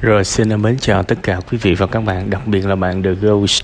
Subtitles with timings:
[0.00, 3.02] Rồi xin mến chào tất cả quý vị và các bạn, đặc biệt là bạn
[3.02, 3.62] The Ghost.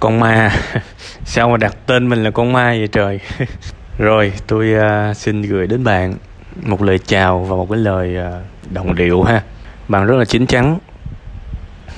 [0.00, 0.50] Con ma.
[1.24, 3.20] Sao mà đặt tên mình là con ma vậy trời?
[3.98, 4.74] Rồi tôi
[5.10, 6.14] uh, xin gửi đến bạn
[6.62, 9.42] một lời chào và một cái lời uh, đồng điệu ha.
[9.88, 10.78] Bạn rất là chín chắn.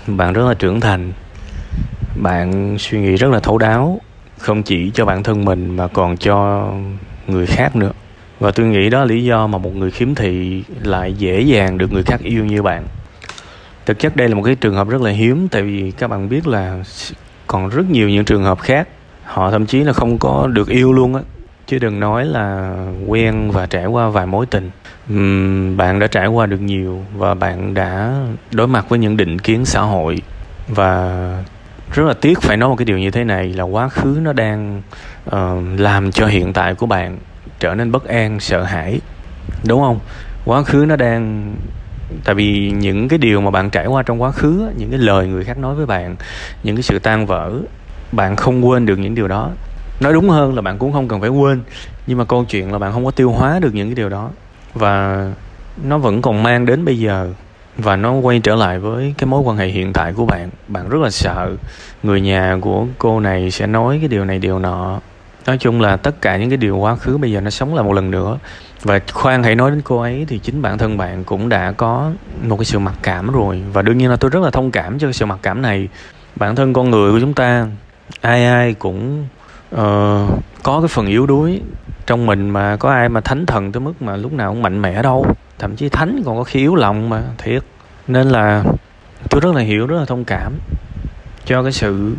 [0.07, 1.13] Bạn rất là trưởng thành.
[2.23, 4.01] Bạn suy nghĩ rất là thấu đáo
[4.39, 6.71] Không chỉ cho bản thân mình mà còn cho
[7.27, 7.93] người khác nữa.
[8.41, 11.79] Và tôi nghĩ đó là lý do mà một người khiếm thị lại dễ dàng
[11.79, 12.87] được người khác yêu như bạn
[13.87, 16.29] thực chất đây là một cái trường hợp rất là hiếm tại vì các bạn
[16.29, 16.85] biết là
[17.47, 18.89] còn rất nhiều những trường hợp khác
[19.27, 21.21] họ thậm chí là không có được yêu luôn á.
[21.67, 22.77] Chứ đừng nói là
[23.07, 24.71] quen và trải qua vài mối tình.
[25.13, 28.21] Uhm, bạn đã trải qua được nhiều và bạn đã
[28.53, 30.23] đối mặt với những định kiến xã hội.
[30.69, 31.45] Và
[31.93, 34.33] rất là tiếc phải nói một cái điều như thế này là quá khứ nó
[34.33, 34.83] đang
[35.29, 35.35] uh,
[35.77, 37.19] làm cho hiện tại của bạn
[37.61, 39.01] trở nên bất an sợ hãi.
[39.69, 39.99] Đúng không?
[40.45, 41.55] Quá khứ nó đang
[42.25, 45.27] tại vì những cái điều mà bạn trải qua trong quá khứ những cái lời
[45.27, 46.17] người khác nói với bạn,
[46.63, 47.53] những cái sự tan vỡ,
[48.13, 49.51] bạn không quên được những điều đó.
[50.01, 51.61] Nói đúng hơn là bạn cũng không cần phải quên,
[52.07, 54.31] nhưng mà câu chuyện là bạn không có tiêu hóa được những cái điều đó.
[54.75, 55.27] Và
[55.85, 57.33] nó vẫn còn mang đến bây giờ,
[57.79, 60.51] và nó quay trở lại với cái mối quan hệ hiện tại của bạn.
[60.69, 61.51] Bạn rất là sợ
[62.03, 65.01] người nhà của cô này sẽ nói cái điều này, điều nọ.
[65.47, 67.85] Nói chung là tất cả những cái điều quá khứ bây giờ nó sống lại
[67.85, 68.39] một lần nữa
[68.83, 72.13] và khoan hãy nói đến cô ấy thì chính bản thân bạn cũng đã có
[72.43, 73.63] một cái sự mặc cảm rồi.
[73.73, 75.89] Và đương nhiên là tôi rất là thông cảm cho cái sự mặc cảm này.
[76.37, 77.67] Bản thân con người của chúng ta
[78.21, 79.27] ai ai cũng
[79.75, 79.81] uh,
[80.63, 81.61] có cái phần yếu đuối
[82.07, 84.83] trong mình mà có ai mà thánh thần tới mức mà lúc nào cũng mạnh
[84.83, 85.27] mẽ đâu.
[85.59, 87.63] Thậm chí thánh còn có khi yếu lòng mà thiệt.
[88.09, 88.65] Nên là
[89.31, 90.53] tôi rất là hiểu rất là thông cảm
[91.45, 92.15] cho cái sự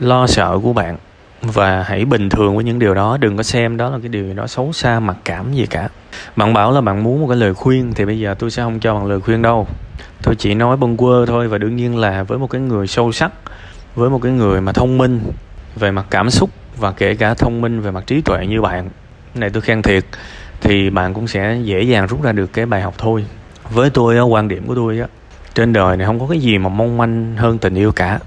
[0.00, 0.96] lo sợ của bạn.
[1.42, 4.24] Và hãy bình thường với những điều đó đừng có xem đó là cái điều
[4.24, 5.88] gì đó xấu xa mặc cảm gì cả
[6.36, 8.80] bạn bảo là bạn muốn một cái lời khuyên, thì bây giờ tôi sẽ không
[8.80, 9.66] cho bạn lời khuyên đâu.
[10.22, 13.12] Tôi chỉ nói bâng quơ thôi và đương nhiên là với một cái người sâu
[13.12, 13.32] sắc,
[13.94, 15.20] với một cái người mà thông minh
[15.76, 18.90] về mặt cảm xúc và kể cả thông minh về mặt trí tuệ như bạn,
[19.34, 20.04] này tôi khen thiệt,
[20.60, 23.26] thì bạn cũng sẽ dễ dàng rút ra được cái bài học thôi.
[23.70, 25.06] Với tôi quan điểm của tôi á,
[25.54, 28.18] trên đời này không có cái gì mà mong manh hơn tình yêu cả.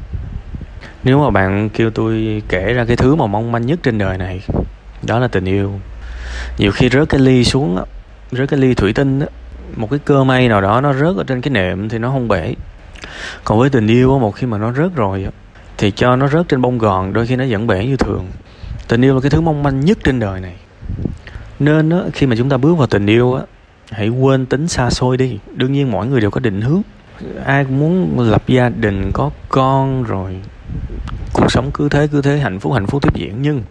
[1.03, 4.17] Nếu mà bạn kêu tôi kể ra cái thứ mà mong manh nhất trên đời
[4.17, 4.41] này,
[5.07, 5.79] đó là tình yêu
[6.57, 7.77] nhiều khi rớt cái ly xuống
[8.31, 9.27] rớt cái ly thủy tinh á
[9.75, 12.27] một cái cơ may nào đó nó rớt ở trên cái nệm thì nó không
[12.27, 12.53] bể.
[13.43, 15.27] Còn với tình yêu một khi mà nó rớt rồi
[15.77, 18.25] thì cho nó rớt trên bông gòn đôi khi nó vẫn bể như thường.
[18.87, 20.55] Tình yêu là cái thứ mong manh nhất trên đời này.
[21.59, 23.43] Nên á, khi mà chúng ta bước vào tình yêu á
[23.91, 25.39] hãy quên tính xa xôi đi.
[25.55, 26.81] Đương nhiên mỗi người đều có định hướng.
[27.45, 30.35] Ai cũng muốn lập gia đình có con rồi
[31.33, 33.41] cuộc sống cứ thế cứ thế hạnh phúc hạnh phúc tiếp diễn.
[33.41, 33.63] Nhưng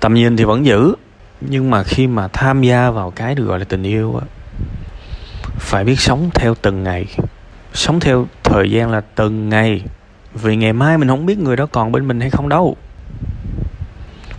[0.00, 0.94] tầm nhìn thì vẫn giữ
[1.48, 4.26] nhưng mà khi mà tham gia vào cái được gọi là tình yêu á,
[5.58, 7.06] phải biết sống theo từng ngày.
[7.74, 9.82] Sống theo thời gian là từng ngày.
[10.34, 12.76] Vì ngày mai mình không biết người đó còn bên mình hay không đâu.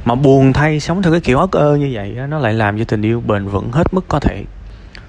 [0.06, 2.86] Mà buồn thay sống theo cái kiểu ớt ơ như vậy nó lại làm cho
[2.86, 4.44] tình yêu bền vững hết mức có thể.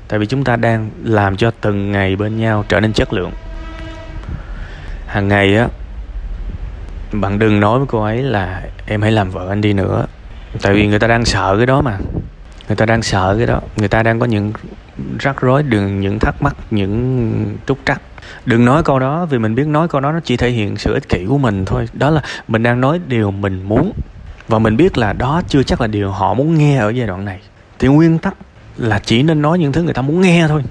[0.09, 3.31] Tại vì chúng ta đang làm cho từng ngày bên nhau trở nên chất lượng.
[5.07, 5.69] Hàng ngày á,
[7.13, 10.07] bạn đừng nói với cô ấy là em hãy làm vợ anh đi nữa
[10.63, 11.99] tại vì người ta đang sợ cái đó mà.
[12.69, 13.61] Người ta đang sợ cái đó.
[13.77, 14.53] Người ta đang có những
[15.19, 18.01] rắc rối đường những thắc mắc, những trúc trắc.
[18.47, 20.95] Đừng nói câu đó, vì mình biết nói câu đó nó chỉ thể hiện sự
[20.95, 21.89] ích kỷ của mình thôi.
[21.93, 23.93] Đó là mình đang nói điều mình muốn.
[24.49, 27.25] Và mình biết là đó chưa chắc là điều họ muốn nghe ở giai đoạn
[27.25, 27.41] này.
[27.79, 28.35] Thì nguyên tắc
[28.77, 30.63] là chỉ nên nói những thứ người ta muốn nghe thôi.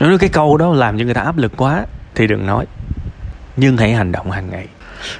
[0.00, 1.84] Nếu cái câu đó làm cho người ta áp lực quá,
[2.14, 2.66] thì đừng nói.
[3.56, 4.66] Nhưng hãy hành động hàng ngày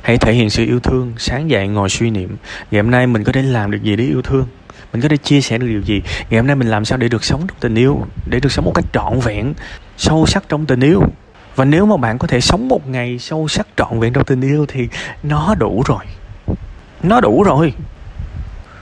[0.02, 2.36] hãy thể hiện sự yêu thương, sáng dậy ngồi suy niệm.
[2.70, 4.46] Ngày hôm nay mình có thể làm được gì để yêu thương?
[4.92, 6.02] Mình có thể chia sẻ được điều gì?
[6.30, 8.64] Ngày hôm nay mình làm sao để được sống trong tình yêu, để được sống
[8.64, 9.54] một cách trọn vẹn,
[9.96, 11.02] sâu sắc trong tình yêu?
[11.56, 14.40] Và nếu mà bạn có thể sống một ngày sâu sắc trọn vẹn trong tình
[14.40, 14.88] yêu thì
[15.22, 16.04] nó đủ rồi.
[17.02, 17.72] Nó đủ rồi.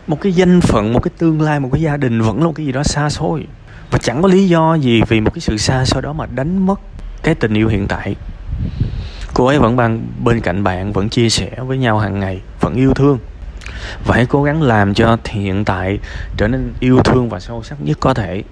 [0.07, 2.53] Một cái danh phận, một cái tương lai, một cái gia đình vẫn là một
[2.57, 3.47] cái gì đó xa xôi.
[3.91, 6.67] Và chẳng có lý do gì vì một cái sự xa xôi đó mà đánh
[6.67, 6.81] mất
[7.23, 8.17] cái tình yêu hiện tại
[9.35, 12.75] cô ấy vẫn bằng bên cạnh bạn vẫn chia sẻ với nhau hàng ngày, vẫn
[12.75, 13.19] yêu thương.
[14.07, 15.99] Và hãy cố gắng làm cho hiện tại
[16.37, 18.43] trở nên yêu thương và sâu sắc nhất có thể.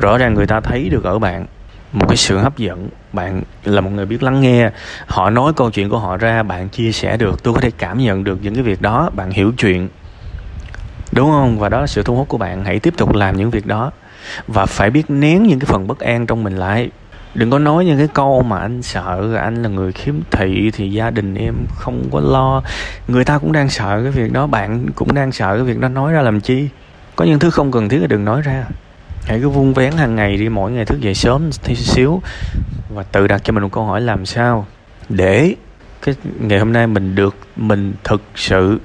[0.00, 1.46] Rõ ràng người ta thấy được ở bạn
[1.92, 2.88] một cái sự hấp dẫn.
[3.12, 4.70] Bạn là một người biết lắng nghe,
[5.06, 7.98] họ nói câu chuyện của họ ra, bạn chia sẻ được, tôi có thể cảm
[7.98, 9.88] nhận được những cái việc đó, bạn hiểu chuyện.
[11.12, 11.58] Đúng không?
[11.58, 12.64] Và đó là sự thu hút của bạn.
[12.64, 13.92] Hãy tiếp tục làm những việc đó.
[14.46, 16.90] Và phải biết nén những cái phần bất an trong mình lại
[17.34, 20.90] đừng có nói những cái câu mà anh sợ, anh là người khiếm thị thì
[20.90, 22.62] gia đình em không có lo.
[23.08, 25.88] Người ta cũng đang sợ cái việc đó, bạn cũng đang sợ cái việc đó,
[25.88, 26.68] nói ra làm chi?
[27.16, 28.64] Có những thứ không cần thiết thì đừng nói ra.
[29.24, 32.22] Hãy cứ vung vén hàng ngày đi, mỗi ngày thức dậy sớm tí xíu.
[32.94, 34.66] Và tự đặt cho mình một câu hỏi làm sao
[35.08, 35.54] để
[36.02, 38.80] cái ngày hôm nay mình được, mình thực sự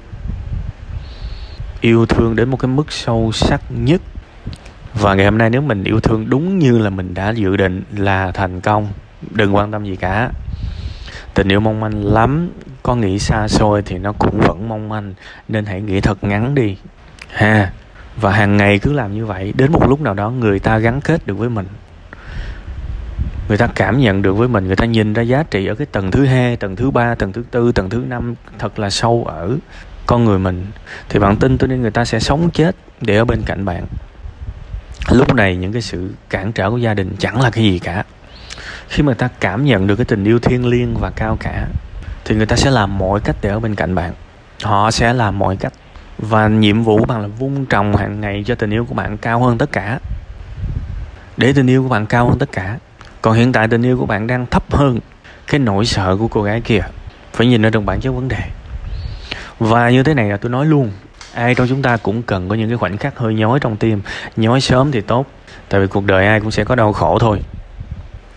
[1.80, 4.00] yêu thương đến một cái mức sâu sắc nhất
[5.00, 7.82] và ngày hôm nay nếu mình yêu thương đúng như là mình đã dự định
[7.96, 8.88] là thành công,
[9.30, 10.30] đừng quan tâm gì cả.
[11.34, 12.50] Tình yêu mong manh lắm,
[12.82, 15.14] có nghĩ xa xôi thì nó cũng vẫn mong manh,
[15.48, 16.76] nên hãy nghĩ thật ngắn đi.
[17.30, 17.72] Ha,
[18.20, 21.00] và hàng ngày cứ làm như vậy, đến một lúc nào đó người ta gắn
[21.00, 21.66] kết được với mình.
[23.48, 25.86] Người ta cảm nhận được với mình, người ta nhìn ra giá trị ở cái
[25.86, 29.24] tầng thứ hai, tầng thứ ba, tầng thứ tư, tầng thứ năm thật là sâu
[29.28, 29.56] ở
[30.06, 30.66] con người mình.
[31.08, 33.84] Thì bạn tin tôi nên người ta sẽ sống chết để ở bên cạnh bạn
[35.10, 38.04] lúc này những cái sự cản trở của gia đình chẳng là cái gì cả.
[38.88, 41.66] Khi mà ta cảm nhận được cái tình yêu thiêng liêng và cao cả,
[42.24, 44.12] thì người ta sẽ làm mọi cách để ở bên cạnh bạn.
[44.62, 45.72] Họ sẽ làm mọi cách
[46.18, 49.16] và nhiệm vụ của bạn là vun trồng hàng ngày cho tình yêu của bạn
[49.16, 49.98] cao hơn tất cả.
[51.36, 52.78] Để tình yêu của bạn cao hơn tất cả,
[53.22, 55.00] còn hiện tại tình yêu của bạn đang thấp hơn
[55.46, 56.80] cái nỗi sợ của cô gái kia.
[57.32, 58.40] Phải nhìn ở trong bản chất vấn đề.
[59.58, 60.90] Và như thế này là tôi nói luôn
[61.36, 64.00] ai trong chúng ta cũng cần có những cái khoảnh khắc hơi nhói trong tim.
[64.36, 65.26] Nhói sớm thì tốt,
[65.68, 67.40] tại vì cuộc đời ai cũng sẽ có đau khổ thôi.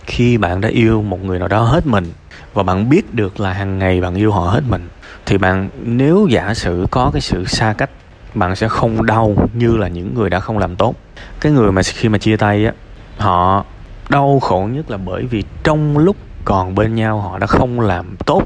[0.06, 2.12] Khi bạn đã yêu một người nào đó hết mình,
[2.54, 4.88] và bạn biết được là hàng ngày bạn yêu họ hết mình,
[5.26, 7.90] thì bạn, nếu giả sử có cái sự xa cách,
[8.34, 10.94] bạn sẽ không đau như là những người đã không làm tốt.
[11.40, 12.72] Cái người mà khi mà chia tay á,
[13.18, 13.64] họ
[14.08, 18.16] đau khổ nhất là bởi vì trong lúc còn bên nhau họ đã không làm
[18.26, 18.42] tốt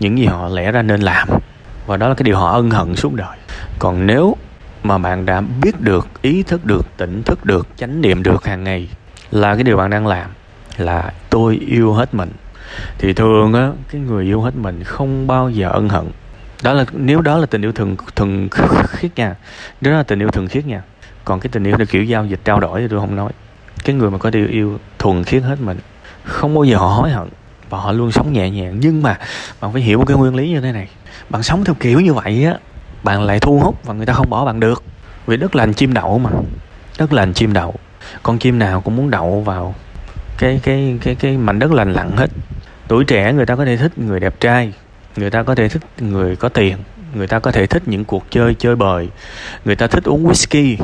[0.00, 1.28] những gì họ lẽ ra nên làm
[1.86, 3.38] và đó là cái điều họ ân hận suốt đời.
[3.78, 4.36] Còn nếu
[4.82, 8.64] mà bạn đã biết được, ý thức được, tỉnh thức được, chánh niệm được hàng
[8.64, 8.88] ngày
[9.30, 10.30] là cái điều bạn đang làm
[10.76, 12.30] là tôi yêu hết mình,
[12.98, 16.04] thì thường á, cái người yêu hết mình không bao giờ ân hận.
[16.62, 18.48] Đó là, nếu đó là tình yêu thường thường
[18.88, 19.34] khiết nha.
[19.80, 20.82] Đó là tình yêu thường khiết nha.
[21.24, 23.32] Còn cái tình yêu là kiểu giao dịch, trao đổi thì tôi không nói.
[23.84, 25.78] Cái người mà có điều yêu thuần khiết hết mình
[26.24, 27.28] không bao giờ họ hối hận
[27.70, 28.76] và họ luôn sống nhẹ nhàng.
[28.80, 29.18] Nhưng mà
[29.60, 30.88] bạn phải hiểu một cái nguyên lý như thế này
[31.30, 32.54] bạn sống theo kiểu như vậy á,
[33.02, 34.82] bạn lại thu hút và người ta không bỏ bạn được.
[35.26, 36.30] Vì đất lành chim đậu mà,
[36.98, 37.74] đất lành chim đậu.
[38.22, 39.74] Con chim nào cũng muốn đậu vào
[40.38, 42.30] cái cái cái cái mảnh đất lành lặn hết.
[42.88, 44.72] Tuổi trẻ người ta có thể thích người đẹp trai,
[45.16, 46.76] người ta có thể thích người có tiền,
[47.14, 49.08] người ta có thể thích những cuộc chơi chơi bời.
[49.64, 50.76] Người ta thích uống whisky,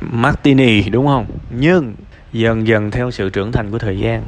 [0.00, 1.26] martini, đúng không?
[1.50, 1.94] Nhưng
[2.32, 4.22] dần dần theo sự trưởng thành của thời gian,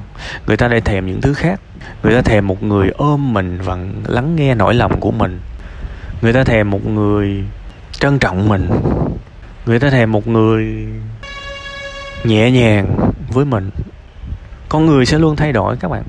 [0.46, 1.60] người ta lại thèm những thứ khác
[2.02, 5.40] người ta thèm một người ôm mình và lắng nghe nỗi lòng của mình.
[6.22, 7.44] Người ta thèm một người
[7.92, 8.68] trân trọng mình.
[9.66, 10.86] Người ta thèm một người
[12.24, 13.70] nhẹ nhàng với mình.
[14.68, 16.02] Con người sẽ luôn thay đổi các bạn.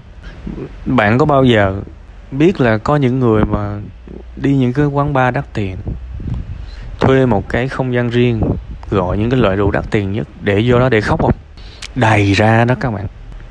[0.85, 1.81] Bạn có bao giờ
[2.31, 3.79] biết là có những người mà
[4.35, 5.77] đi những cái quán bar đắt tiền,
[6.99, 8.41] thuê một cái không gian riêng,
[8.89, 11.35] gọi những cái loại rượu đắt tiền nhất để vô đó để khóc không?
[11.95, 13.07] Đầy ra đó các bạn.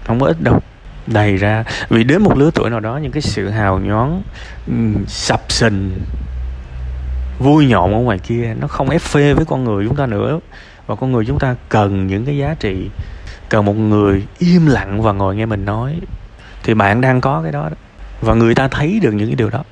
[0.07, 0.61] Không có ít đâu
[1.07, 1.65] đầy ra.
[1.89, 4.23] Vì đến một lứa tuổi nào đó những cái sự hào nhoáng
[4.67, 4.75] ừ,
[5.07, 6.01] sập sình
[7.39, 10.41] vui nhộn ở ngoài kia nó không ép phê với con người chúng ta nữa.
[10.87, 12.91] Và con người chúng ta cần những cái giá trị
[13.49, 16.01] cần một người im lặng và ngồi nghe mình nói.
[16.63, 17.77] Thì bạn đang có cái đó, đó.
[18.21, 19.65] Và người ta thấy được những cái điều đó.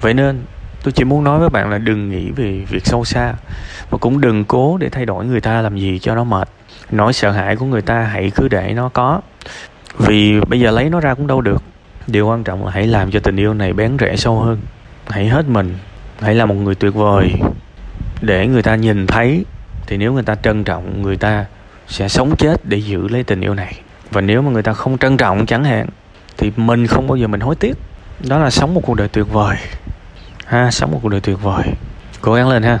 [0.00, 0.42] Vậy nên
[0.82, 3.34] tôi chỉ muốn nói với bạn là đừng nghĩ về việc sâu xa.
[3.90, 6.48] Và cũng đừng cố để thay đổi người ta làm gì cho nó mệt.
[6.90, 9.20] Nỗi sợ hãi của người ta hãy cứ để nó có
[9.98, 11.62] vì bây giờ lấy nó ra cũng đâu được.
[12.06, 14.58] Điều quan trọng là hãy làm cho tình yêu này bén rễ sâu hơn.
[15.08, 15.76] Hãy hết mình,
[16.20, 17.32] hãy là một người tuyệt vời.
[18.22, 19.44] Để người ta nhìn thấy,
[19.86, 21.44] thì nếu người ta trân trọng người ta,
[21.86, 23.80] sẽ sống chết để giữ lấy tình yêu này.
[24.10, 25.86] Và nếu mà người ta không trân trọng chẳng hạn,
[26.36, 27.74] thì mình không bao giờ mình hối tiếc.
[28.28, 29.56] Đó là sống một cuộc đời tuyệt vời.
[30.46, 31.64] Ha, sống một cuộc đời tuyệt vời.
[32.20, 32.78] Cố gắng lên ha.